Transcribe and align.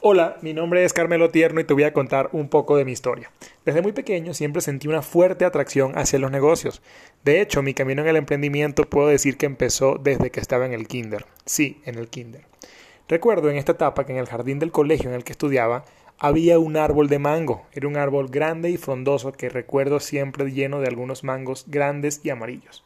Hola, 0.00 0.36
mi 0.42 0.54
nombre 0.54 0.84
es 0.84 0.92
Carmelo 0.92 1.30
Tierno 1.30 1.58
y 1.58 1.64
te 1.64 1.74
voy 1.74 1.82
a 1.82 1.92
contar 1.92 2.28
un 2.30 2.48
poco 2.48 2.76
de 2.76 2.84
mi 2.84 2.92
historia. 2.92 3.32
Desde 3.64 3.82
muy 3.82 3.90
pequeño 3.90 4.32
siempre 4.32 4.62
sentí 4.62 4.86
una 4.86 5.02
fuerte 5.02 5.44
atracción 5.44 5.98
hacia 5.98 6.20
los 6.20 6.30
negocios. 6.30 6.82
De 7.24 7.40
hecho, 7.40 7.62
mi 7.62 7.74
camino 7.74 8.02
en 8.02 8.08
el 8.08 8.14
emprendimiento 8.14 8.84
puedo 8.84 9.08
decir 9.08 9.36
que 9.36 9.46
empezó 9.46 9.98
desde 10.00 10.30
que 10.30 10.38
estaba 10.38 10.66
en 10.66 10.72
el 10.72 10.86
kinder. 10.86 11.26
Sí, 11.46 11.82
en 11.84 11.96
el 11.96 12.06
kinder. 12.06 12.42
Recuerdo 13.08 13.50
en 13.50 13.56
esta 13.56 13.72
etapa 13.72 14.06
que 14.06 14.12
en 14.12 14.18
el 14.18 14.28
jardín 14.28 14.60
del 14.60 14.70
colegio 14.70 15.10
en 15.10 15.16
el 15.16 15.24
que 15.24 15.32
estudiaba 15.32 15.84
había 16.16 16.60
un 16.60 16.76
árbol 16.76 17.08
de 17.08 17.18
mango. 17.18 17.66
Era 17.72 17.88
un 17.88 17.96
árbol 17.96 18.28
grande 18.28 18.70
y 18.70 18.76
frondoso 18.76 19.32
que 19.32 19.48
recuerdo 19.48 19.98
siempre 19.98 20.48
lleno 20.52 20.78
de 20.78 20.86
algunos 20.86 21.24
mangos 21.24 21.64
grandes 21.66 22.20
y 22.22 22.30
amarillos. 22.30 22.84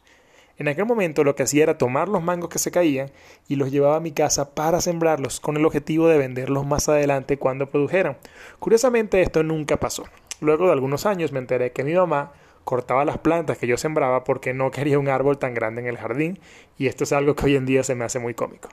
En 0.63 0.69
aquel 0.69 0.85
momento 0.85 1.25
lo 1.25 1.35
que 1.35 1.43
hacía 1.43 1.63
era 1.63 1.77
tomar 1.77 2.07
los 2.07 2.23
mangos 2.23 2.47
que 2.47 2.57
se 2.57 2.71
caían 2.71 3.11
y 3.49 3.57
los 3.57 3.69
llevaba 3.69 3.97
a 3.97 3.99
mi 3.99 4.13
casa 4.13 4.55
para 4.55 4.79
sembrarlos 4.79 5.41
con 5.41 5.57
el 5.57 5.65
objetivo 5.65 6.07
de 6.07 6.17
venderlos 6.17 6.65
más 6.65 6.87
adelante 6.87 7.37
cuando 7.37 7.69
produjeran. 7.69 8.15
Curiosamente 8.59 9.21
esto 9.21 9.43
nunca 9.43 9.75
pasó. 9.75 10.05
Luego 10.39 10.67
de 10.67 10.71
algunos 10.71 11.05
años 11.05 11.33
me 11.33 11.39
enteré 11.39 11.73
que 11.73 11.83
mi 11.83 11.93
mamá 11.93 12.31
cortaba 12.63 13.03
las 13.03 13.17
plantas 13.17 13.57
que 13.57 13.67
yo 13.67 13.75
sembraba 13.75 14.23
porque 14.23 14.53
no 14.53 14.71
quería 14.71 14.99
un 14.99 15.09
árbol 15.09 15.37
tan 15.37 15.53
grande 15.53 15.81
en 15.81 15.87
el 15.87 15.97
jardín 15.97 16.39
y 16.77 16.87
esto 16.87 17.03
es 17.03 17.11
algo 17.11 17.35
que 17.35 17.47
hoy 17.47 17.57
en 17.57 17.65
día 17.65 17.83
se 17.83 17.95
me 17.95 18.05
hace 18.05 18.19
muy 18.19 18.33
cómico. 18.33 18.69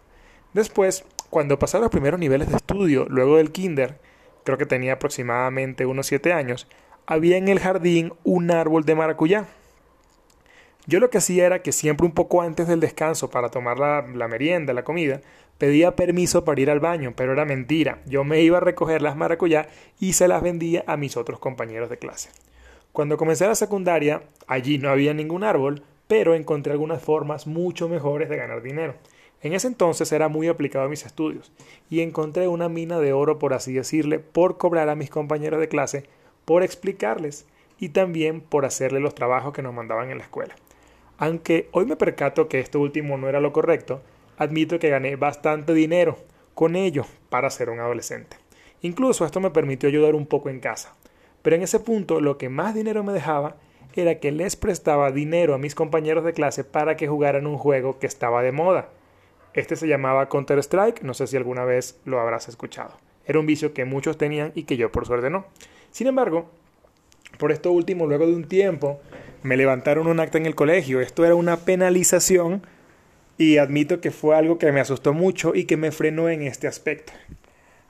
Después, 0.54 1.04
cuando 1.28 1.58
pasé 1.58 1.78
a 1.78 1.80
los 1.80 1.90
primeros 1.90 2.20
niveles 2.20 2.50
de 2.50 2.56
estudio, 2.56 3.06
luego 3.08 3.38
del 3.38 3.50
kinder, 3.50 3.98
creo 4.44 4.58
que 4.58 4.64
tenía 4.64 4.92
aproximadamente 4.92 5.86
unos 5.86 6.06
7 6.06 6.32
años, 6.34 6.68
había 7.06 7.36
en 7.36 7.48
el 7.48 7.58
jardín 7.58 8.12
un 8.22 8.52
árbol 8.52 8.84
de 8.84 8.94
maracuyá. 8.94 9.48
Yo 10.86 10.98
lo 10.98 11.10
que 11.10 11.18
hacía 11.18 11.46
era 11.46 11.62
que 11.62 11.72
siempre 11.72 12.06
un 12.06 12.12
poco 12.12 12.42
antes 12.42 12.66
del 12.66 12.80
descanso 12.80 13.30
para 13.30 13.50
tomar 13.50 13.78
la, 13.78 14.28
merienda, 14.28 14.72
la 14.72 14.84
comida, 14.84 15.20
pedía 15.58 15.94
permiso 15.94 16.44
para 16.44 16.60
ir 16.60 16.70
al 16.70 16.80
baño, 16.80 17.12
pero 17.14 17.32
era 17.32 17.44
mentira. 17.44 17.98
Yo 18.06 18.24
me 18.24 18.40
iba 18.40 18.58
a 18.58 18.62
recoger 18.62 19.02
las 19.02 19.16
maracuyá 19.16 19.68
y 20.00 20.14
se 20.14 20.26
las 20.26 20.42
vendía 20.42 20.82
a 20.86 20.96
mis 20.96 21.16
otros 21.16 21.38
compañeros 21.38 21.90
de 21.90 21.98
clase. 21.98 22.30
Cuando 22.92 23.18
comencé 23.18 23.46
la 23.46 23.54
secundaria, 23.54 24.22
allí 24.46 24.78
no 24.78 24.88
había 24.88 25.14
ningún 25.14 25.44
árbol, 25.44 25.82
pero 26.08 26.34
encontré 26.34 26.72
algunas 26.72 27.02
formas 27.02 27.46
mucho 27.46 27.88
mejores 27.88 28.28
de 28.28 28.36
ganar 28.36 28.62
dinero. 28.62 28.94
En 29.42 29.52
ese 29.52 29.68
entonces 29.68 30.10
era 30.12 30.28
muy 30.28 30.48
aplicado 30.48 30.86
a 30.86 30.88
mis 30.88 31.06
estudios 31.06 31.52
y 31.88 32.00
encontré 32.00 32.48
una 32.48 32.68
mina 32.68 32.98
de 32.98 33.12
oro, 33.12 33.38
por 33.38 33.54
así 33.54 33.72
decirle, 33.72 34.18
por 34.18 34.58
cobrar 34.58 34.88
a 34.88 34.96
mis 34.96 35.08
compañeros 35.08 35.60
de 35.60 35.68
clase, 35.68 36.04
por 36.44 36.62
explicarles 36.62 37.46
y 37.78 37.90
también 37.90 38.40
por 38.40 38.64
hacerle 38.64 39.00
los 39.00 39.14
trabajos 39.14 39.52
que 39.52 39.62
nos 39.62 39.72
mandaban 39.72 40.10
en 40.10 40.18
la 40.18 40.24
escuela. 40.24 40.54
Aunque 41.20 41.68
hoy 41.72 41.84
me 41.84 41.96
percato 41.96 42.48
que 42.48 42.60
esto 42.60 42.80
último 42.80 43.18
no 43.18 43.28
era 43.28 43.40
lo 43.40 43.52
correcto, 43.52 44.00
admito 44.38 44.78
que 44.78 44.88
gané 44.88 45.16
bastante 45.16 45.74
dinero 45.74 46.16
con 46.54 46.76
ello 46.76 47.04
para 47.28 47.50
ser 47.50 47.68
un 47.68 47.78
adolescente. 47.78 48.38
Incluso 48.80 49.26
esto 49.26 49.38
me 49.38 49.50
permitió 49.50 49.90
ayudar 49.90 50.14
un 50.14 50.24
poco 50.24 50.48
en 50.48 50.60
casa. 50.60 50.96
Pero 51.42 51.56
en 51.56 51.62
ese 51.62 51.78
punto 51.78 52.22
lo 52.22 52.38
que 52.38 52.48
más 52.48 52.74
dinero 52.74 53.04
me 53.04 53.12
dejaba 53.12 53.56
era 53.94 54.18
que 54.18 54.32
les 54.32 54.56
prestaba 54.56 55.12
dinero 55.12 55.52
a 55.52 55.58
mis 55.58 55.74
compañeros 55.74 56.24
de 56.24 56.32
clase 56.32 56.64
para 56.64 56.96
que 56.96 57.06
jugaran 57.06 57.46
un 57.46 57.58
juego 57.58 57.98
que 57.98 58.06
estaba 58.06 58.42
de 58.42 58.52
moda. 58.52 58.88
Este 59.52 59.76
se 59.76 59.88
llamaba 59.88 60.30
Counter-Strike, 60.30 61.02
no 61.02 61.12
sé 61.12 61.26
si 61.26 61.36
alguna 61.36 61.66
vez 61.66 62.00
lo 62.06 62.18
habrás 62.18 62.48
escuchado. 62.48 62.96
Era 63.26 63.38
un 63.38 63.44
vicio 63.44 63.74
que 63.74 63.84
muchos 63.84 64.16
tenían 64.16 64.52
y 64.54 64.62
que 64.62 64.78
yo 64.78 64.90
por 64.90 65.06
suerte 65.06 65.28
no. 65.28 65.44
Sin 65.90 66.06
embargo, 66.06 66.48
por 67.38 67.52
esto 67.52 67.72
último, 67.72 68.06
luego 68.06 68.26
de 68.26 68.34
un 68.34 68.44
tiempo, 68.44 69.00
me 69.42 69.56
levantaron 69.56 70.06
un 70.06 70.20
acta 70.20 70.38
en 70.38 70.46
el 70.46 70.54
colegio. 70.54 71.00
Esto 71.00 71.24
era 71.24 71.34
una 71.34 71.58
penalización 71.58 72.62
y 73.38 73.56
admito 73.56 74.00
que 74.00 74.10
fue 74.10 74.36
algo 74.36 74.58
que 74.58 74.72
me 74.72 74.80
asustó 74.80 75.14
mucho 75.14 75.54
y 75.54 75.64
que 75.64 75.76
me 75.76 75.92
frenó 75.92 76.28
en 76.28 76.42
este 76.42 76.68
aspecto. 76.68 77.12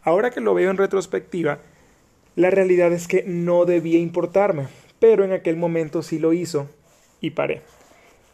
Ahora 0.02 0.30
que 0.30 0.40
lo 0.40 0.54
veo 0.54 0.70
en 0.70 0.76
retrospectiva, 0.76 1.58
la 2.36 2.50
realidad 2.50 2.92
es 2.92 3.08
que 3.08 3.24
no 3.26 3.64
debía 3.64 3.98
importarme, 3.98 4.68
pero 4.98 5.24
en 5.24 5.32
aquel 5.32 5.56
momento 5.56 6.02
sí 6.02 6.18
lo 6.18 6.32
hizo 6.32 6.70
y 7.20 7.30
paré. 7.30 7.62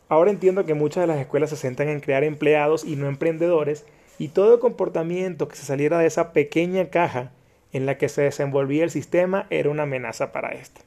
Ahora 0.08 0.30
entiendo 0.30 0.64
que 0.64 0.74
muchas 0.74 1.02
de 1.02 1.08
las 1.08 1.18
escuelas 1.18 1.50
se 1.50 1.56
centran 1.56 1.88
en 1.88 2.00
crear 2.00 2.22
empleados 2.22 2.84
y 2.84 2.96
no 2.96 3.08
emprendedores, 3.08 3.84
y 4.18 4.28
todo 4.28 4.60
comportamiento 4.60 5.48
que 5.48 5.56
se 5.56 5.66
saliera 5.66 5.98
de 5.98 6.06
esa 6.06 6.32
pequeña 6.32 6.90
caja 6.90 7.32
en 7.72 7.86
la 7.86 7.98
que 7.98 8.08
se 8.08 8.22
desenvolvía 8.22 8.84
el 8.84 8.90
sistema 8.90 9.46
era 9.50 9.70
una 9.70 9.82
amenaza 9.82 10.32
para 10.32 10.52
éste. 10.52 10.85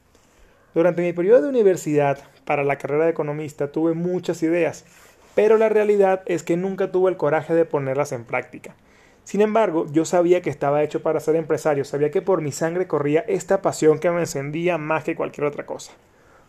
Durante 0.74 1.02
mi 1.02 1.14
periodo 1.14 1.42
de 1.42 1.50
universidad 1.50 2.20
para 2.46 2.64
la 2.64 2.78
carrera 2.78 3.06
de 3.06 3.12
economista 3.12 3.72
tuve 3.72 3.94
muchas 3.94 4.44
ideas, 4.44 4.86
pero 5.34 5.58
la 5.58 5.70
realidad 5.70 6.22
es 6.26 6.44
que 6.44 6.58
nunca 6.58 6.92
tuve 6.92 7.10
el 7.10 7.18
coraje 7.18 7.56
de 7.56 7.66
ponerlas 7.66 8.12
en 8.12 8.24
práctica. 8.24 8.76
Sin 9.24 9.42
embargo, 9.42 9.88
yo 9.92 10.06
sabía 10.06 10.42
que 10.42 10.50
estaba 10.50 10.84
hecho 10.84 11.02
para 11.02 11.20
ser 11.20 11.36
empresario, 11.36 11.86
sabía 11.86 12.12
que 12.12 12.22
por 12.22 12.42
mi 12.42 12.52
sangre 12.52 12.88
corría 12.88 13.22
esta 13.28 13.62
pasión 13.62 14.00
que 14.00 14.12
me 14.12 14.22
encendía 14.22 14.78
más 14.78 15.04
que 15.04 15.16
cualquier 15.16 15.48
otra 15.48 15.66
cosa. 15.66 15.92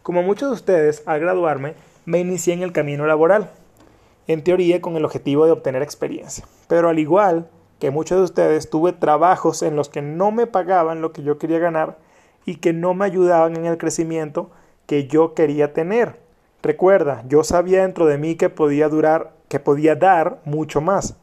Como 0.02 0.22
muchos 0.22 0.50
de 0.50 0.54
ustedes, 0.54 1.02
al 1.06 1.20
graduarme, 1.20 1.74
me 2.04 2.20
inicié 2.20 2.54
en 2.54 2.62
el 2.62 2.72
camino 2.72 3.06
laboral, 3.06 3.50
en 4.26 4.44
teoría 4.44 4.80
con 4.80 4.96
el 4.96 5.04
objetivo 5.04 5.46
de 5.46 5.52
obtener 5.52 5.82
experiencia. 5.82 6.44
Pero 6.68 6.88
al 6.88 6.98
igual 6.98 7.48
que 7.80 7.90
muchos 7.90 8.18
de 8.18 8.24
ustedes, 8.24 8.68
tuve 8.68 8.92
trabajos 8.92 9.62
en 9.62 9.74
los 9.74 9.88
que 9.88 10.02
no 10.02 10.30
me 10.30 10.46
pagaban 10.46 11.00
lo 11.00 11.12
que 11.12 11.22
yo 11.22 11.38
quería 11.38 11.58
ganar 11.58 11.96
y 12.44 12.56
que 12.56 12.72
no 12.72 12.94
me 12.94 13.04
ayudaban 13.04 13.56
en 13.56 13.66
el 13.66 13.78
crecimiento 13.78 14.50
que 14.86 15.06
yo 15.06 15.34
quería 15.34 15.72
tener. 15.72 16.18
Recuerda, 16.62 17.24
yo 17.28 17.44
sabía 17.44 17.82
dentro 17.82 18.06
de 18.06 18.18
mí 18.18 18.36
que 18.36 18.50
podía 18.50 18.88
durar, 18.88 19.32
que 19.48 19.60
podía 19.60 19.94
dar 19.94 20.40
mucho 20.44 20.80
más. 20.80 21.16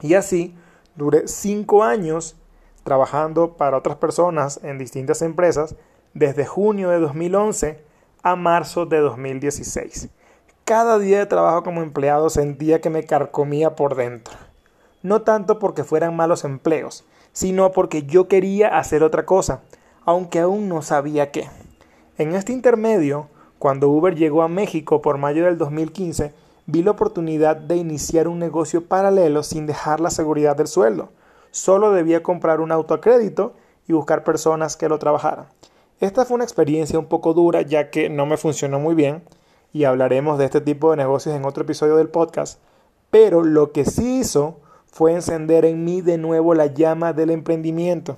Y 0.00 0.14
así 0.14 0.56
duré 0.96 1.28
cinco 1.28 1.84
años 1.84 2.36
trabajando 2.82 3.56
para 3.56 3.76
otras 3.76 3.96
personas 3.96 4.60
en 4.62 4.78
distintas 4.78 5.22
empresas 5.22 5.76
desde 6.14 6.46
junio 6.46 6.90
de 6.90 6.98
2011 7.00 7.80
a 8.22 8.36
marzo 8.36 8.86
de 8.86 8.98
2016. 8.98 10.08
Cada 10.64 10.98
día 10.98 11.18
de 11.18 11.26
trabajo 11.26 11.62
como 11.62 11.82
empleado 11.82 12.30
sentía 12.30 12.80
que 12.80 12.90
me 12.90 13.04
carcomía 13.04 13.76
por 13.76 13.94
dentro. 13.94 14.34
No 15.02 15.22
tanto 15.22 15.58
porque 15.58 15.84
fueran 15.84 16.16
malos 16.16 16.44
empleos, 16.44 17.04
sino 17.32 17.72
porque 17.72 18.02
yo 18.02 18.26
quería 18.28 18.78
hacer 18.78 19.02
otra 19.02 19.24
cosa, 19.24 19.62
aunque 20.08 20.38
aún 20.38 20.70
no 20.70 20.80
sabía 20.80 21.30
qué. 21.30 21.50
En 22.16 22.34
este 22.34 22.54
intermedio, 22.54 23.26
cuando 23.58 23.90
Uber 23.90 24.14
llegó 24.14 24.40
a 24.40 24.48
México 24.48 25.02
por 25.02 25.18
mayo 25.18 25.44
del 25.44 25.58
2015, 25.58 26.32
vi 26.64 26.82
la 26.82 26.92
oportunidad 26.92 27.56
de 27.56 27.76
iniciar 27.76 28.26
un 28.26 28.38
negocio 28.38 28.86
paralelo 28.86 29.42
sin 29.42 29.66
dejar 29.66 30.00
la 30.00 30.08
seguridad 30.08 30.56
del 30.56 30.66
sueldo. 30.66 31.10
Solo 31.50 31.92
debía 31.92 32.22
comprar 32.22 32.62
un 32.62 32.72
auto 32.72 32.94
a 32.94 33.02
crédito 33.02 33.52
y 33.86 33.92
buscar 33.92 34.24
personas 34.24 34.78
que 34.78 34.88
lo 34.88 34.98
trabajaran. 34.98 35.48
Esta 36.00 36.24
fue 36.24 36.36
una 36.36 36.44
experiencia 36.44 36.98
un 36.98 37.08
poco 37.08 37.34
dura 37.34 37.60
ya 37.60 37.90
que 37.90 38.08
no 38.08 38.24
me 38.24 38.38
funcionó 38.38 38.80
muy 38.80 38.94
bien 38.94 39.22
y 39.74 39.84
hablaremos 39.84 40.38
de 40.38 40.46
este 40.46 40.62
tipo 40.62 40.90
de 40.90 40.96
negocios 40.96 41.36
en 41.36 41.44
otro 41.44 41.64
episodio 41.64 41.96
del 41.96 42.08
podcast, 42.08 42.58
pero 43.10 43.42
lo 43.42 43.72
que 43.72 43.84
sí 43.84 44.20
hizo 44.20 44.58
fue 44.86 45.12
encender 45.12 45.66
en 45.66 45.84
mí 45.84 46.00
de 46.00 46.16
nuevo 46.16 46.54
la 46.54 46.64
llama 46.64 47.12
del 47.12 47.28
emprendimiento. 47.28 48.16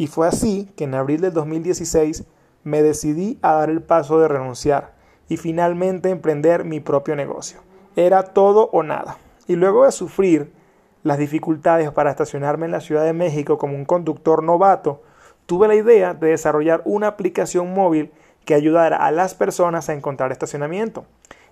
Y 0.00 0.06
fue 0.06 0.26
así 0.26 0.66
que 0.76 0.84
en 0.84 0.94
abril 0.94 1.20
del 1.20 1.34
2016 1.34 2.24
me 2.64 2.82
decidí 2.82 3.38
a 3.42 3.52
dar 3.52 3.68
el 3.68 3.82
paso 3.82 4.18
de 4.18 4.28
renunciar 4.28 4.94
y 5.28 5.36
finalmente 5.36 6.08
emprender 6.08 6.64
mi 6.64 6.80
propio 6.80 7.14
negocio. 7.16 7.60
Era 7.96 8.22
todo 8.22 8.70
o 8.72 8.82
nada. 8.82 9.18
Y 9.46 9.56
luego 9.56 9.84
de 9.84 9.92
sufrir 9.92 10.54
las 11.02 11.18
dificultades 11.18 11.90
para 11.90 12.08
estacionarme 12.08 12.64
en 12.64 12.72
la 12.72 12.80
Ciudad 12.80 13.04
de 13.04 13.12
México 13.12 13.58
como 13.58 13.76
un 13.76 13.84
conductor 13.84 14.42
novato, 14.42 15.02
tuve 15.44 15.68
la 15.68 15.74
idea 15.74 16.14
de 16.14 16.28
desarrollar 16.28 16.80
una 16.86 17.08
aplicación 17.08 17.74
móvil 17.74 18.10
que 18.46 18.54
ayudara 18.54 19.04
a 19.04 19.10
las 19.10 19.34
personas 19.34 19.90
a 19.90 19.92
encontrar 19.92 20.32
estacionamiento. 20.32 21.04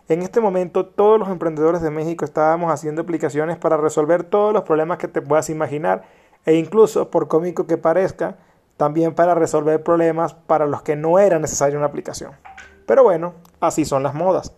En 0.09 0.23
este 0.23 0.41
momento 0.41 0.87
todos 0.87 1.21
los 1.21 1.29
emprendedores 1.29 1.83
de 1.83 1.91
México 1.91 2.25
estábamos 2.25 2.73
haciendo 2.73 3.03
aplicaciones 3.03 3.59
para 3.59 3.77
resolver 3.77 4.25
todos 4.25 4.55
los 4.55 4.63
problemas 4.63 4.97
que 4.97 5.07
te 5.07 5.21
puedas 5.21 5.51
imaginar 5.51 6.05
e 6.47 6.55
incluso, 6.55 7.11
por 7.11 7.29
cómico 7.29 7.67
que 7.67 7.77
parezca, 7.77 8.39
también 8.79 9.15
para 9.15 9.35
resolver 9.35 9.83
problemas 9.83 10.33
para 10.33 10.67
los 10.67 10.83
que 10.83 10.97
no 10.97 11.19
era 11.19 11.39
necesaria 11.39 11.77
una 11.77 11.89
aplicación. 11.89 12.33
Pero 12.87 13.03
bueno, 13.03 13.35
así 13.61 13.85
son 13.85 14.03
las 14.03 14.15
modas. 14.15 14.55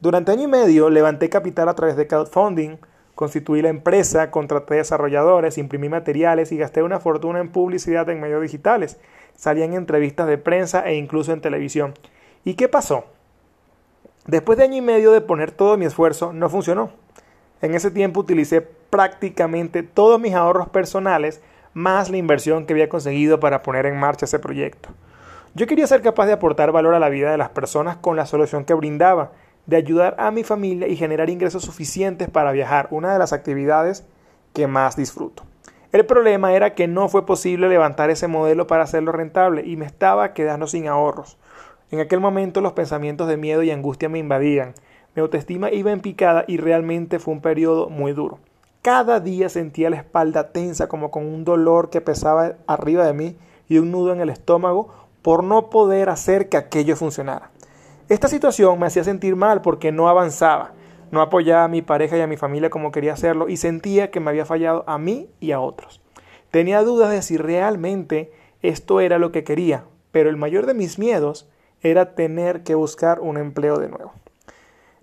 Durante 0.00 0.30
año 0.30 0.44
y 0.44 0.48
medio 0.48 0.90
levanté 0.90 1.28
capital 1.28 1.68
a 1.68 1.74
través 1.74 1.96
de 1.96 2.06
crowdfunding, 2.06 2.76
constituí 3.16 3.62
la 3.62 3.70
empresa, 3.70 4.30
contraté 4.30 4.76
desarrolladores, 4.76 5.58
imprimí 5.58 5.88
materiales 5.88 6.52
y 6.52 6.58
gasté 6.58 6.82
una 6.82 7.00
fortuna 7.00 7.40
en 7.40 7.50
publicidad 7.50 8.08
en 8.10 8.20
medios 8.20 8.42
digitales. 8.42 8.98
Salía 9.34 9.64
en 9.64 9.72
entrevistas 9.72 10.28
de 10.28 10.38
prensa 10.38 10.86
e 10.86 10.94
incluso 10.94 11.32
en 11.32 11.40
televisión. 11.40 11.94
¿Y 12.44 12.54
qué 12.54 12.68
pasó? 12.68 13.06
Después 14.26 14.58
de 14.58 14.64
año 14.64 14.76
y 14.76 14.82
medio 14.82 15.10
de 15.10 15.22
poner 15.22 15.52
todo 15.52 15.78
mi 15.78 15.86
esfuerzo, 15.86 16.34
no 16.34 16.50
funcionó. 16.50 16.90
En 17.62 17.74
ese 17.74 17.90
tiempo 17.90 18.20
utilicé 18.20 18.60
prácticamente 18.60 19.82
todos 19.82 20.20
mis 20.20 20.34
ahorros 20.34 20.68
personales 20.68 21.40
más 21.78 22.10
la 22.10 22.16
inversión 22.16 22.66
que 22.66 22.72
había 22.74 22.88
conseguido 22.88 23.40
para 23.40 23.62
poner 23.62 23.86
en 23.86 23.96
marcha 23.96 24.26
ese 24.26 24.38
proyecto. 24.38 24.90
Yo 25.54 25.66
quería 25.66 25.86
ser 25.86 26.02
capaz 26.02 26.26
de 26.26 26.32
aportar 26.32 26.72
valor 26.72 26.94
a 26.94 26.98
la 26.98 27.08
vida 27.08 27.30
de 27.30 27.38
las 27.38 27.50
personas 27.50 27.96
con 27.96 28.16
la 28.16 28.26
solución 28.26 28.64
que 28.64 28.74
brindaba, 28.74 29.32
de 29.66 29.76
ayudar 29.76 30.16
a 30.18 30.30
mi 30.30 30.44
familia 30.44 30.88
y 30.88 30.96
generar 30.96 31.30
ingresos 31.30 31.62
suficientes 31.62 32.28
para 32.28 32.52
viajar, 32.52 32.88
una 32.90 33.12
de 33.12 33.18
las 33.18 33.32
actividades 33.32 34.04
que 34.52 34.66
más 34.66 34.96
disfruto. 34.96 35.44
El 35.92 36.04
problema 36.04 36.52
era 36.52 36.74
que 36.74 36.88
no 36.88 37.08
fue 37.08 37.24
posible 37.24 37.68
levantar 37.68 38.10
ese 38.10 38.28
modelo 38.28 38.66
para 38.66 38.82
hacerlo 38.82 39.12
rentable 39.12 39.62
y 39.64 39.76
me 39.76 39.86
estaba 39.86 40.34
quedando 40.34 40.66
sin 40.66 40.88
ahorros. 40.88 41.38
En 41.90 42.00
aquel 42.00 42.20
momento 42.20 42.60
los 42.60 42.72
pensamientos 42.72 43.28
de 43.28 43.36
miedo 43.36 43.62
y 43.62 43.70
angustia 43.70 44.08
me 44.08 44.18
invadían. 44.18 44.74
Mi 45.14 45.22
autoestima 45.22 45.70
iba 45.70 45.92
en 45.92 46.00
picada 46.00 46.44
y 46.46 46.58
realmente 46.58 47.18
fue 47.18 47.34
un 47.34 47.40
periodo 47.40 47.88
muy 47.88 48.12
duro. 48.12 48.38
Cada 48.82 49.18
día 49.18 49.48
sentía 49.48 49.90
la 49.90 49.96
espalda 49.96 50.52
tensa 50.52 50.86
como 50.86 51.10
con 51.10 51.26
un 51.26 51.44
dolor 51.44 51.90
que 51.90 52.00
pesaba 52.00 52.54
arriba 52.68 53.04
de 53.04 53.12
mí 53.12 53.36
y 53.68 53.78
un 53.78 53.90
nudo 53.90 54.12
en 54.12 54.20
el 54.20 54.30
estómago 54.30 54.88
por 55.20 55.42
no 55.42 55.68
poder 55.68 56.08
hacer 56.08 56.48
que 56.48 56.56
aquello 56.56 56.94
funcionara. 56.94 57.50
Esta 58.08 58.28
situación 58.28 58.78
me 58.78 58.86
hacía 58.86 59.02
sentir 59.02 59.34
mal 59.34 59.62
porque 59.62 59.90
no 59.90 60.08
avanzaba, 60.08 60.72
no 61.10 61.20
apoyaba 61.20 61.64
a 61.64 61.68
mi 61.68 61.82
pareja 61.82 62.16
y 62.16 62.20
a 62.20 62.28
mi 62.28 62.36
familia 62.36 62.70
como 62.70 62.92
quería 62.92 63.14
hacerlo 63.14 63.48
y 63.48 63.56
sentía 63.56 64.12
que 64.12 64.20
me 64.20 64.30
había 64.30 64.46
fallado 64.46 64.84
a 64.86 64.96
mí 64.96 65.28
y 65.40 65.50
a 65.50 65.60
otros. 65.60 66.00
Tenía 66.52 66.82
dudas 66.82 67.10
de 67.10 67.20
si 67.22 67.36
realmente 67.36 68.32
esto 68.62 69.00
era 69.00 69.18
lo 69.18 69.32
que 69.32 69.44
quería, 69.44 69.84
pero 70.12 70.30
el 70.30 70.36
mayor 70.36 70.66
de 70.66 70.74
mis 70.74 70.98
miedos 71.00 71.48
era 71.82 72.14
tener 72.14 72.62
que 72.62 72.76
buscar 72.76 73.20
un 73.20 73.38
empleo 73.38 73.78
de 73.78 73.88
nuevo. 73.88 74.12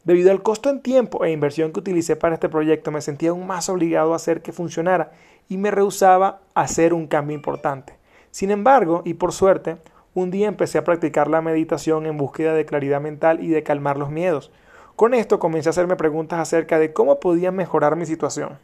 Debido 0.06 0.30
al 0.30 0.44
costo 0.44 0.70
en 0.70 0.82
tiempo 0.82 1.26
e 1.26 1.32
inversión 1.32 1.72
que 1.72 1.80
utilicé 1.80 2.16
para 2.16 2.36
este 2.36 2.48
proyecto, 2.48 2.92
me 2.92 3.02
sentía 3.02 3.32
aún 3.32 3.48
más 3.48 3.70
obligado 3.70 4.14
a 4.14 4.18
hacer 4.18 4.44
que 4.44 4.52
funcionara 4.52 5.12
y 5.50 5.58
me 5.58 5.72
rehusaba 5.72 6.42
a 6.54 6.62
hacer 6.62 6.94
un 6.94 7.08
cambio 7.08 7.36
importante. 7.36 7.98
Sin 8.30 8.52
embargo, 8.52 9.02
y 9.04 9.16
por 9.16 9.32
suerte, 9.32 9.78
un 10.14 10.30
día 10.30 10.48
empecé 10.48 10.78
a 10.78 10.84
practicar 10.84 11.28
la 11.28 11.42
meditación 11.42 12.06
en 12.06 12.18
búsqueda 12.18 12.54
de 12.54 12.68
claridad 12.68 13.02
mental 13.02 13.44
y 13.44 13.48
de 13.48 13.64
calmar 13.64 13.98
los 13.98 14.12
miedos. 14.12 14.52
Con 14.96 15.16
esto 15.16 15.40
comencé 15.40 15.70
a 15.70 15.72
hacerme 15.72 15.96
preguntas 15.96 16.40
acerca 16.40 16.78
de 16.78 16.94
cómo 16.94 17.20
podía 17.20 17.52
mejorar 17.52 17.96
mi 17.96 18.06
situación, 18.06 18.60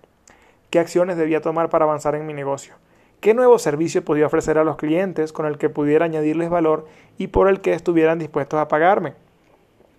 qué 0.70 0.78
acciones 0.78 1.18
debía 1.18 1.42
tomar 1.42 1.70
para 1.72 1.86
avanzar 1.86 2.14
en 2.14 2.28
mi 2.28 2.34
negocio, 2.34 2.76
qué 3.20 3.34
nuevo 3.34 3.58
servicio 3.58 4.06
podía 4.06 4.28
ofrecer 4.28 4.60
a 4.60 4.64
los 4.64 4.78
clientes 4.78 5.34
con 5.34 5.48
el 5.48 5.58
que 5.58 5.70
pudiera 5.70 6.06
añadirles 6.06 6.52
valor 6.52 6.86
y 7.18 7.28
por 7.28 7.50
el 7.50 7.62
que 7.62 7.74
estuvieran 7.74 8.20
dispuestos 8.20 8.60
a 8.60 8.68
pagarme. 8.68 9.16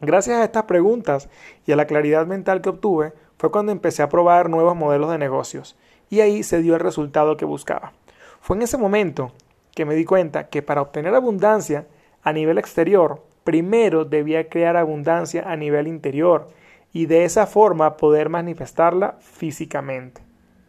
Gracias 0.04 0.36
a 0.36 0.42
estas 0.42 0.64
preguntas 0.64 1.28
y 1.64 1.70
a 1.70 1.76
la 1.76 1.86
claridad 1.86 2.26
mental 2.26 2.60
que 2.60 2.70
obtuve, 2.70 3.12
fue 3.38 3.52
cuando 3.52 3.70
empecé 3.70 4.02
a 4.02 4.08
probar 4.08 4.50
nuevos 4.50 4.74
modelos 4.74 5.12
de 5.12 5.18
negocios, 5.18 5.76
y 6.10 6.18
ahí 6.18 6.42
se 6.42 6.60
dio 6.60 6.74
el 6.74 6.80
resultado 6.80 7.36
que 7.36 7.44
buscaba. 7.44 7.92
Fue 8.40 8.56
en 8.56 8.62
ese 8.62 8.78
momento 8.78 9.30
que 9.76 9.84
me 9.84 9.94
di 9.94 10.04
cuenta 10.04 10.48
que 10.48 10.60
para 10.60 10.82
obtener 10.82 11.14
abundancia 11.14 11.86
a 12.24 12.32
nivel 12.32 12.58
exterior, 12.58 13.22
primero 13.44 14.04
debía 14.04 14.48
crear 14.48 14.76
abundancia 14.76 15.44
a 15.46 15.54
nivel 15.54 15.86
interior 15.86 16.48
y 16.92 17.06
de 17.06 17.24
esa 17.24 17.46
forma 17.46 17.96
poder 17.96 18.28
manifestarla 18.28 19.18
físicamente. 19.20 20.20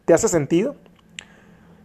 ¿Te 0.05 0.13
hace 0.13 0.27
sentido? 0.27 0.75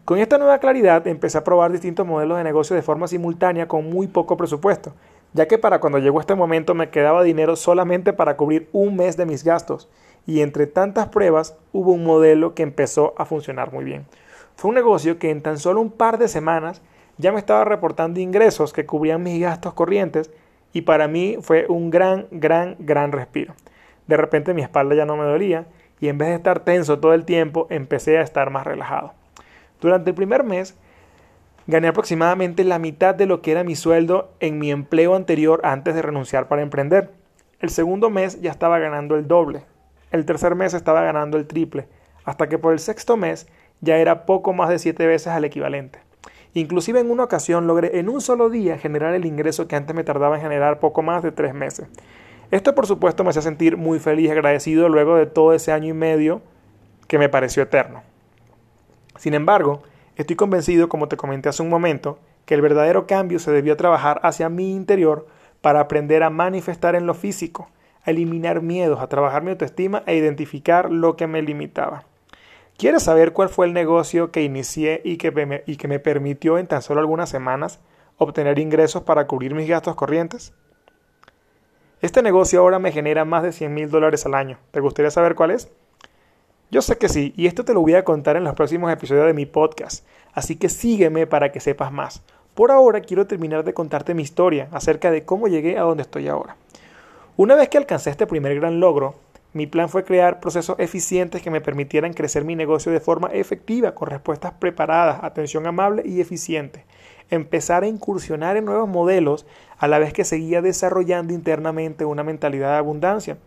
Con 0.04 0.18
esta 0.18 0.36
nueva 0.36 0.58
claridad 0.58 1.06
empecé 1.06 1.38
a 1.38 1.44
probar 1.44 1.72
distintos 1.72 2.06
modelos 2.06 2.36
de 2.36 2.44
negocio 2.44 2.76
de 2.76 2.82
forma 2.82 3.08
simultánea 3.08 3.68
con 3.68 3.88
muy 3.88 4.06
poco 4.06 4.36
presupuesto, 4.36 4.92
ya 5.32 5.46
que 5.46 5.58
para 5.58 5.80
cuando 5.80 5.98
llegó 5.98 6.20
este 6.20 6.34
momento 6.34 6.74
me 6.74 6.90
quedaba 6.90 7.22
dinero 7.22 7.56
solamente 7.56 8.12
para 8.12 8.36
cubrir 8.36 8.68
un 8.72 8.96
mes 8.96 9.16
de 9.16 9.26
mis 9.26 9.44
gastos, 9.44 9.88
y 10.26 10.42
entre 10.42 10.66
tantas 10.66 11.08
pruebas 11.08 11.56
hubo 11.72 11.92
un 11.92 12.04
modelo 12.04 12.54
que 12.54 12.62
empezó 12.62 13.14
a 13.16 13.24
funcionar 13.24 13.72
muy 13.72 13.84
bien. 13.84 14.06
Fue 14.56 14.68
un 14.68 14.74
negocio 14.74 15.18
que 15.18 15.30
en 15.30 15.40
tan 15.40 15.58
solo 15.58 15.80
un 15.80 15.90
par 15.90 16.18
de 16.18 16.28
semanas 16.28 16.82
ya 17.16 17.32
me 17.32 17.38
estaba 17.38 17.64
reportando 17.64 18.20
ingresos 18.20 18.72
que 18.72 18.86
cubrían 18.86 19.22
mis 19.22 19.40
gastos 19.40 19.74
corrientes 19.74 20.30
y 20.72 20.82
para 20.82 21.08
mí 21.08 21.38
fue 21.40 21.66
un 21.68 21.90
gran, 21.90 22.26
gran, 22.30 22.76
gran 22.78 23.12
respiro. 23.12 23.54
De 24.06 24.16
repente 24.16 24.54
mi 24.54 24.62
espalda 24.62 24.94
ya 24.94 25.06
no 25.06 25.16
me 25.16 25.24
dolía 25.24 25.66
y 26.00 26.08
en 26.08 26.18
vez 26.18 26.28
de 26.28 26.34
estar 26.34 26.60
tenso 26.60 26.98
todo 26.98 27.14
el 27.14 27.24
tiempo 27.24 27.66
empecé 27.70 28.18
a 28.18 28.22
estar 28.22 28.50
más 28.50 28.66
relajado. 28.66 29.12
Durante 29.80 30.10
el 30.10 30.16
primer 30.16 30.44
mes 30.44 30.76
gané 31.68 31.86
aproximadamente 31.86 32.64
la 32.64 32.78
mitad 32.78 33.14
de 33.14 33.26
lo 33.26 33.42
que 33.42 33.52
era 33.52 33.62
mi 33.62 33.76
sueldo 33.76 34.32
en 34.40 34.58
mi 34.58 34.70
empleo 34.72 35.14
anterior 35.14 35.60
antes 35.62 35.94
de 35.94 36.02
renunciar 36.02 36.48
para 36.48 36.62
emprender. 36.62 37.10
El 37.60 37.68
segundo 37.68 38.08
mes 38.08 38.40
ya 38.40 38.50
estaba 38.50 38.78
ganando 38.78 39.16
el 39.16 39.28
doble. 39.28 39.64
El 40.10 40.24
tercer 40.24 40.54
mes 40.54 40.72
estaba 40.72 41.02
ganando 41.02 41.36
el 41.36 41.46
triple. 41.46 41.86
Hasta 42.24 42.48
que 42.48 42.58
por 42.58 42.72
el 42.72 42.78
sexto 42.78 43.18
mes 43.18 43.46
ya 43.82 43.98
era 43.98 44.24
poco 44.24 44.54
más 44.54 44.70
de 44.70 44.78
siete 44.78 45.06
veces 45.06 45.28
al 45.28 45.44
equivalente. 45.44 46.00
Inclusive 46.54 47.00
en 47.00 47.10
una 47.10 47.24
ocasión 47.24 47.66
logré 47.66 47.98
en 47.98 48.08
un 48.08 48.22
solo 48.22 48.48
día 48.48 48.78
generar 48.78 49.14
el 49.14 49.26
ingreso 49.26 49.68
que 49.68 49.76
antes 49.76 49.94
me 49.94 50.04
tardaba 50.04 50.36
en 50.36 50.42
generar 50.42 50.80
poco 50.80 51.02
más 51.02 51.22
de 51.22 51.32
tres 51.32 51.52
meses. 51.52 51.86
Esto 52.50 52.74
por 52.74 52.86
supuesto 52.86 53.24
me 53.24 53.30
hacía 53.30 53.42
sentir 53.42 53.76
muy 53.76 53.98
feliz 53.98 54.28
y 54.28 54.30
agradecido 54.30 54.88
luego 54.88 55.16
de 55.16 55.26
todo 55.26 55.52
ese 55.52 55.72
año 55.72 55.88
y 55.88 55.92
medio 55.92 56.40
que 57.06 57.18
me 57.18 57.28
pareció 57.28 57.62
eterno. 57.62 58.02
Sin 59.18 59.34
embargo, 59.34 59.82
estoy 60.18 60.36
convencido, 60.36 60.88
como 60.88 61.08
te 61.08 61.16
comenté 61.16 61.48
hace 61.48 61.62
un 61.62 61.70
momento, 61.70 62.18
que 62.44 62.54
el 62.54 62.60
verdadero 62.60 63.06
cambio 63.06 63.38
se 63.38 63.52
debió 63.52 63.76
trabajar 63.76 64.20
hacia 64.22 64.48
mi 64.48 64.74
interior 64.74 65.26
para 65.60 65.80
aprender 65.80 66.22
a 66.22 66.30
manifestar 66.30 66.94
en 66.94 67.06
lo 67.06 67.14
físico, 67.14 67.70
a 68.04 68.10
eliminar 68.10 68.60
miedos, 68.60 69.00
a 69.00 69.08
trabajar 69.08 69.42
mi 69.42 69.50
autoestima 69.50 70.02
e 70.06 70.16
identificar 70.16 70.90
lo 70.90 71.16
que 71.16 71.26
me 71.26 71.40
limitaba. 71.40 72.04
¿Quieres 72.76 73.04
saber 73.04 73.32
cuál 73.32 73.48
fue 73.48 73.66
el 73.66 73.72
negocio 73.72 74.30
que 74.30 74.42
inicié 74.42 75.00
y 75.04 75.16
que, 75.16 75.30
me, 75.30 75.62
y 75.66 75.76
que 75.76 75.88
me 75.88 75.98
permitió 75.98 76.58
en 76.58 76.66
tan 76.66 76.82
solo 76.82 77.00
algunas 77.00 77.28
semanas 77.28 77.80
obtener 78.18 78.58
ingresos 78.58 79.02
para 79.02 79.26
cubrir 79.26 79.54
mis 79.54 79.68
gastos 79.68 79.94
corrientes? 79.94 80.52
Este 82.00 82.22
negocio 82.22 82.60
ahora 82.60 82.78
me 82.78 82.92
genera 82.92 83.24
más 83.24 83.42
de 83.42 83.52
100 83.52 83.74
mil 83.74 83.90
dólares 83.90 84.26
al 84.26 84.34
año. 84.34 84.58
¿Te 84.70 84.80
gustaría 84.80 85.10
saber 85.10 85.34
cuál 85.34 85.50
es? 85.50 85.70
Yo 86.70 86.82
sé 86.82 86.98
que 86.98 87.08
sí, 87.08 87.32
y 87.34 87.46
esto 87.46 87.64
te 87.64 87.72
lo 87.72 87.80
voy 87.80 87.94
a 87.94 88.04
contar 88.04 88.36
en 88.36 88.44
los 88.44 88.54
próximos 88.54 88.92
episodios 88.92 89.26
de 89.26 89.32
mi 89.32 89.46
podcast, 89.46 90.04
así 90.34 90.56
que 90.56 90.68
sígueme 90.68 91.26
para 91.26 91.50
que 91.50 91.60
sepas 91.60 91.90
más. 91.92 92.22
Por 92.54 92.70
ahora 92.70 93.00
quiero 93.00 93.26
terminar 93.26 93.64
de 93.64 93.72
contarte 93.72 94.12
mi 94.12 94.22
historia 94.22 94.68
acerca 94.70 95.10
de 95.10 95.24
cómo 95.24 95.48
llegué 95.48 95.78
a 95.78 95.82
donde 95.82 96.02
estoy 96.02 96.28
ahora. 96.28 96.56
Una 97.38 97.54
vez 97.54 97.70
que 97.70 97.78
alcancé 97.78 98.10
este 98.10 98.26
primer 98.26 98.54
gran 98.54 98.80
logro, 98.80 99.14
mi 99.54 99.66
plan 99.66 99.88
fue 99.88 100.04
crear 100.04 100.40
procesos 100.40 100.78
eficientes 100.78 101.40
que 101.40 101.50
me 101.50 101.62
permitieran 101.62 102.12
crecer 102.12 102.44
mi 102.44 102.54
negocio 102.54 102.92
de 102.92 103.00
forma 103.00 103.28
efectiva, 103.28 103.94
con 103.94 104.10
respuestas 104.10 104.52
preparadas, 104.52 105.24
atención 105.24 105.66
amable 105.66 106.02
y 106.04 106.20
eficiente. 106.20 106.84
Empezar 107.30 107.82
a 107.82 107.88
incursionar 107.88 108.58
en 108.58 108.66
nuevos 108.66 108.90
modelos 108.90 109.46
a 109.78 109.88
la 109.88 109.98
vez 109.98 110.12
que 110.12 110.26
seguía 110.26 110.60
desarrollando 110.60 111.32
internamente 111.32 112.04
una 112.04 112.24
mentalidad 112.24 112.72
de 112.72 112.76
abundancia. 112.76 113.38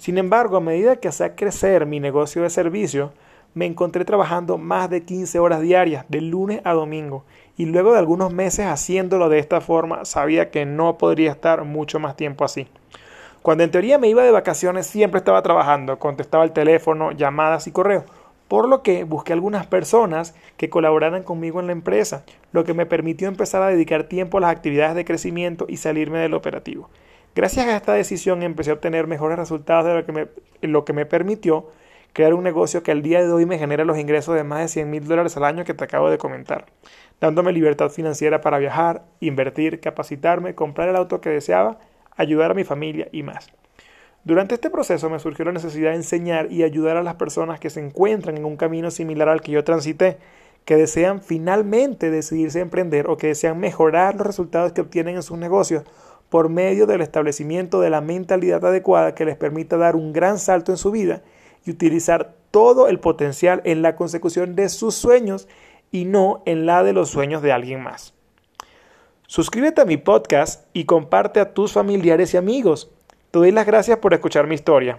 Sin 0.00 0.16
embargo, 0.16 0.56
a 0.56 0.60
medida 0.60 0.96
que 0.96 1.08
hacía 1.08 1.36
crecer 1.36 1.84
mi 1.84 2.00
negocio 2.00 2.40
de 2.40 2.48
servicio, 2.48 3.12
me 3.52 3.66
encontré 3.66 4.06
trabajando 4.06 4.56
más 4.56 4.88
de 4.88 5.04
15 5.04 5.38
horas 5.38 5.60
diarias, 5.60 6.06
de 6.08 6.22
lunes 6.22 6.62
a 6.64 6.72
domingo, 6.72 7.26
y 7.58 7.66
luego 7.66 7.92
de 7.92 7.98
algunos 7.98 8.32
meses 8.32 8.64
haciéndolo 8.64 9.28
de 9.28 9.38
esta 9.38 9.60
forma, 9.60 10.06
sabía 10.06 10.50
que 10.50 10.64
no 10.64 10.96
podría 10.96 11.32
estar 11.32 11.64
mucho 11.64 12.00
más 12.00 12.16
tiempo 12.16 12.46
así. 12.46 12.66
Cuando 13.42 13.62
en 13.62 13.70
teoría 13.70 13.98
me 13.98 14.08
iba 14.08 14.22
de 14.22 14.30
vacaciones 14.30 14.86
siempre 14.86 15.18
estaba 15.18 15.42
trabajando, 15.42 15.98
contestaba 15.98 16.44
el 16.44 16.52
teléfono, 16.52 17.12
llamadas 17.12 17.66
y 17.66 17.70
correo, 17.70 18.06
por 18.48 18.70
lo 18.70 18.82
que 18.82 19.04
busqué 19.04 19.34
algunas 19.34 19.66
personas 19.66 20.34
que 20.56 20.70
colaboraran 20.70 21.24
conmigo 21.24 21.60
en 21.60 21.66
la 21.66 21.72
empresa, 21.72 22.24
lo 22.52 22.64
que 22.64 22.72
me 22.72 22.86
permitió 22.86 23.28
empezar 23.28 23.62
a 23.62 23.68
dedicar 23.68 24.04
tiempo 24.04 24.38
a 24.38 24.40
las 24.40 24.50
actividades 24.50 24.96
de 24.96 25.04
crecimiento 25.04 25.66
y 25.68 25.76
salirme 25.76 26.20
del 26.20 26.32
operativo. 26.32 26.88
Gracias 27.34 27.66
a 27.66 27.76
esta 27.76 27.94
decisión 27.94 28.42
empecé 28.42 28.70
a 28.70 28.74
obtener 28.74 29.06
mejores 29.06 29.38
resultados 29.38 29.86
de 29.86 29.94
lo 29.94 30.04
que 30.04 30.12
me, 30.12 30.28
lo 30.62 30.84
que 30.84 30.92
me 30.92 31.06
permitió 31.06 31.68
crear 32.12 32.34
un 32.34 32.42
negocio 32.42 32.82
que 32.82 32.90
al 32.90 33.02
día 33.02 33.24
de 33.24 33.32
hoy 33.32 33.46
me 33.46 33.56
genera 33.56 33.84
los 33.84 33.98
ingresos 33.98 34.34
de 34.34 34.42
más 34.42 34.60
de 34.62 34.68
100 34.68 34.90
mil 34.90 35.06
dólares 35.06 35.36
al 35.36 35.44
año 35.44 35.64
que 35.64 35.72
te 35.72 35.84
acabo 35.84 36.10
de 36.10 36.18
comentar, 36.18 36.66
dándome 37.20 37.52
libertad 37.52 37.88
financiera 37.90 38.40
para 38.40 38.58
viajar, 38.58 39.04
invertir, 39.20 39.78
capacitarme, 39.78 40.56
comprar 40.56 40.88
el 40.88 40.96
auto 40.96 41.20
que 41.20 41.30
deseaba 41.30 41.78
ayudar 42.16 42.50
a 42.50 42.54
mi 42.54 42.64
familia 42.64 43.08
y 43.12 43.22
más. 43.22 43.48
Durante 44.24 44.54
este 44.54 44.68
proceso 44.68 45.08
me 45.08 45.20
surgió 45.20 45.44
la 45.44 45.52
necesidad 45.52 45.90
de 45.90 45.96
enseñar 45.96 46.50
y 46.50 46.64
ayudar 46.64 46.96
a 46.96 47.02
las 47.02 47.14
personas 47.14 47.60
que 47.60 47.70
se 47.70 47.80
encuentran 47.80 48.36
en 48.36 48.44
un 48.44 48.56
camino 48.56 48.90
similar 48.90 49.28
al 49.28 49.40
que 49.40 49.52
yo 49.52 49.62
transité, 49.62 50.18
que 50.64 50.76
desean 50.76 51.22
finalmente 51.22 52.10
decidirse 52.10 52.58
a 52.58 52.62
emprender 52.62 53.08
o 53.08 53.16
que 53.16 53.28
desean 53.28 53.58
mejorar 53.58 54.16
los 54.16 54.26
resultados 54.26 54.72
que 54.72 54.82
obtienen 54.82 55.16
en 55.16 55.22
sus 55.22 55.38
negocios 55.38 55.84
por 56.30 56.48
medio 56.48 56.86
del 56.86 57.02
establecimiento 57.02 57.80
de 57.80 57.90
la 57.90 58.00
mentalidad 58.00 58.64
adecuada 58.64 59.14
que 59.14 59.24
les 59.24 59.36
permita 59.36 59.76
dar 59.76 59.96
un 59.96 60.12
gran 60.12 60.38
salto 60.38 60.72
en 60.72 60.78
su 60.78 60.90
vida 60.90 61.22
y 61.66 61.72
utilizar 61.72 62.34
todo 62.50 62.88
el 62.88 63.00
potencial 63.00 63.60
en 63.64 63.82
la 63.82 63.96
consecución 63.96 64.56
de 64.56 64.68
sus 64.68 64.94
sueños 64.94 65.48
y 65.90 66.04
no 66.04 66.42
en 66.46 66.66
la 66.66 66.82
de 66.82 66.92
los 66.92 67.10
sueños 67.10 67.42
de 67.42 67.52
alguien 67.52 67.82
más. 67.82 68.14
Suscríbete 69.26 69.80
a 69.80 69.84
mi 69.84 69.96
podcast 69.96 70.66
y 70.72 70.84
comparte 70.84 71.40
a 71.40 71.52
tus 71.52 71.72
familiares 71.72 72.34
y 72.34 72.36
amigos. 72.36 72.90
Te 73.30 73.38
doy 73.38 73.52
las 73.52 73.66
gracias 73.66 73.98
por 73.98 74.14
escuchar 74.14 74.46
mi 74.46 74.54
historia. 74.54 74.98